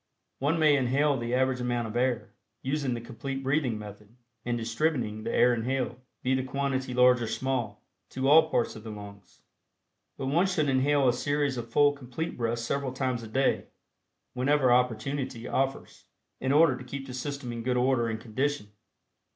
One 0.39 0.57
may 0.57 0.75
inhale 0.75 1.15
the 1.15 1.35
average 1.35 1.59
amount 1.61 1.87
of 1.87 1.95
air, 1.95 2.33
using 2.63 2.95
the 2.95 3.01
Complete 3.01 3.43
Breathing 3.43 3.77
Method 3.77 4.15
and 4.43 4.57
distributing 4.57 5.21
the 5.21 5.31
air 5.31 5.53
inhaled, 5.53 5.95
be 6.23 6.33
the 6.33 6.41
quantity 6.43 6.91
large 6.91 7.21
or 7.21 7.27
small, 7.27 7.83
to 8.09 8.27
all 8.27 8.49
parts 8.49 8.75
of 8.75 8.83
the 8.83 8.89
lungs. 8.89 9.43
But 10.17 10.25
one 10.25 10.47
should 10.47 10.69
inhale 10.69 11.07
a 11.07 11.13
series 11.13 11.55
of 11.55 11.69
full 11.69 11.93
Complete 11.93 12.35
Breaths 12.35 12.63
several 12.63 12.93
times 12.93 13.21
a 13.21 13.27
day, 13.27 13.67
whenever 14.33 14.73
opportunity 14.73 15.47
offers, 15.47 16.05
in 16.39 16.51
order 16.51 16.75
to 16.79 16.83
keep 16.83 17.05
the 17.05 17.13
system 17.13 17.51
in 17.53 17.61
good 17.61 17.77
order 17.77 18.07
and 18.07 18.19
condition. 18.19 18.71